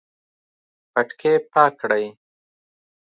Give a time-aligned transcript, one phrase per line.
[0.93, 2.05] پټکی پاک کړئ